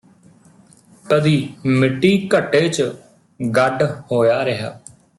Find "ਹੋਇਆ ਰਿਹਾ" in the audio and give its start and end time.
4.11-4.79